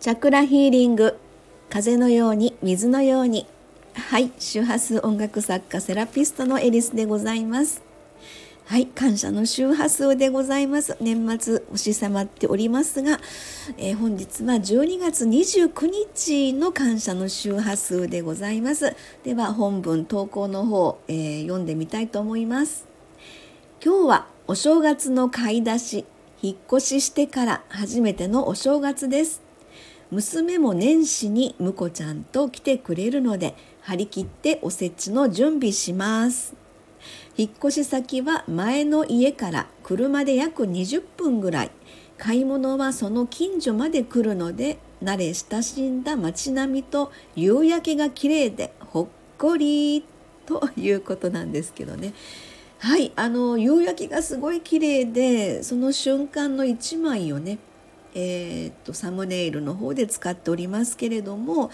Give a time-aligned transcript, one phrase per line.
[0.00, 1.18] チャクラヒーリング。
[1.68, 3.46] 風のように水のように。
[3.92, 7.82] はい周波数音楽作家セラピストのエリスでございます。
[8.64, 10.96] はい感謝の周波数でございます。
[11.02, 13.20] 年末押し迫っておりますが、
[13.76, 18.96] えー、本日は12月29日の感謝の周波数でございます。
[19.22, 22.86] では本文投稿の方、えー、読んでみたいと思います。
[23.84, 26.06] 今日はお正月の買い出し
[26.40, 29.49] 引っ越ししてから初めてのお正月です。
[30.10, 36.54] 娘も年始に婿ちゃんと来てくれるので張り切っておせちの準備します。
[37.36, 41.70] 引っ越し先は前の家から車で約20分ぐらい。
[42.18, 49.06] 買い物はその近所まで来るので慣れ親しんだ街並みと夕焼けが綺麗でほっ
[49.38, 50.04] こり
[50.44, 52.12] ということなんですけどね。
[52.78, 57.58] はいあの夕焼けがすごい綺麗でその瞬間の一枚をね
[58.14, 61.70] えー、っとサムネイルの方で使っておりますけれども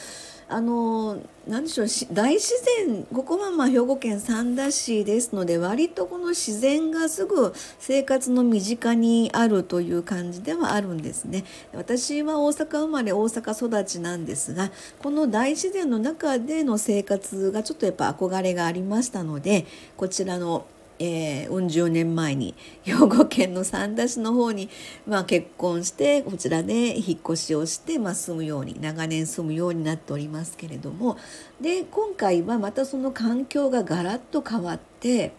[0.48, 2.52] あの何でしょう大自
[2.86, 11.44] 然ここはまあ兵庫県三田市ですので割とこの自然がすぐ生活の身近にあるという感じではあるんですね。
[11.74, 20.66] 私は大阪生まれ大阪育ちなんですがこの大自然の中での生活がちょっとやっぱ憧れがありましたのでこちらの
[20.98, 24.68] えー、うん十年前に兵庫県の三田市の方に、
[25.06, 31.18] まあ、結婚してこちらで引っ越しをして、まあ、住むように長年住むようになっておりますけれども
[31.60, 35.32] で今回はまたその環境がガラッと変わって。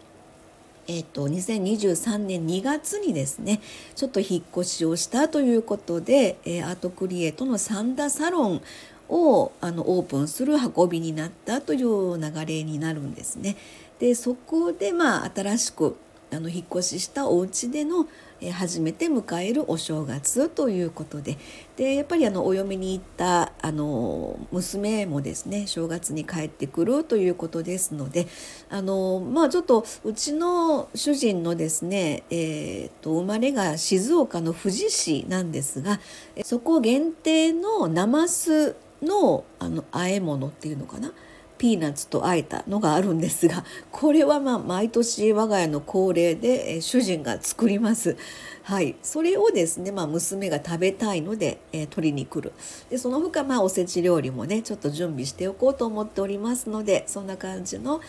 [0.90, 3.60] えーと、2023年2月にですね
[3.94, 8.62] ちょっと引っ越しをしたということで、えー、アートクリエイトの三田サロン
[9.08, 13.56] をあのオープンする運びになったという流れになるんですね。
[13.98, 15.96] でそこでまあ新しく
[16.30, 18.06] あの引っ越ししたお家での
[18.52, 21.38] 初めて迎えるお正月ということで
[21.76, 28.28] でやっぱりあのお嫁に行ったあの娘もですね正月に帰ってくるということですので
[28.68, 35.98] あのまあちょっとうちの主人のですね、えーと、生まれが静岡の富士市なんですが
[36.44, 41.12] そこ限定のナマスのあの和え物っていうのかな？
[41.58, 48.16] ピーナッツとあえたのがあるんですが これはまあ毎年我が家の恒例で、え主人が作ります。
[48.62, 52.52] はい、それをですね、まあ、娘が食べたいので、えー、取りに来る
[52.90, 58.02] でその他まあおせち料理もねちょっと準備しておこうと思っておりますのでそんな感じの、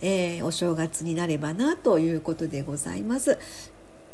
[0.00, 3.36] えー、お正月になればなということでございます。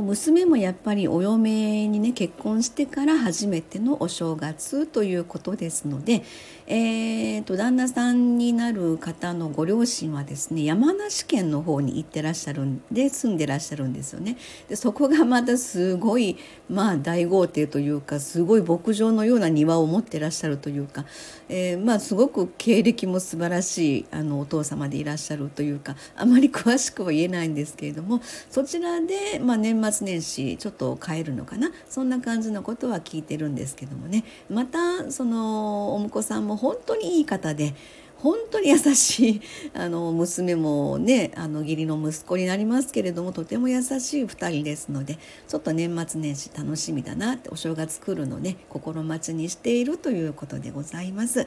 [0.02, 6.22] 娘もやっぱりお嫁にね結婚してから初めてのお正月ということですので、
[6.66, 14.36] えーと、旦那さんになる方のご両親はですね山梨県の方に行ってらっしゃるんで住んでらっしゃるんですよね。
[14.68, 16.36] でそこがまたすごい
[16.68, 21.04] まあ大豪邸というかすごい牧場のような庭を持ってらっしゃるというか、
[21.48, 31.70] えー、まあすごく経歴も素晴らしいあのお父様でいらっしゃるというかあまり詳しくは言えないんですけれどもそちらで、まあ、年末年始ちょっと変えるのかな？
[31.88, 37.74] そんな感じのことは聞いてるんですけどもねまたそのお婿さんも本当にいい方で
[38.22, 39.40] 本当に優しい
[39.74, 45.18] あの娘もねあの義理の息子になりますけれどもとても優しい2人ですので
[45.48, 51.46] ちょっと年末年始楽しみだなってお正月来るのね心待ちにしているということでございます。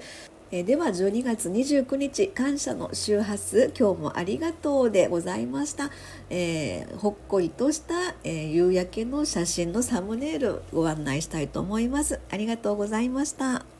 [0.55, 5.89] えでは12月29日感謝の周波数今日もありがとうでございました、
[6.29, 12.19] えー、ほっこりとした、えー、夕焼けの写真のサムネイルご案内したいと思います。
[12.29, 13.72] ありがとうございました。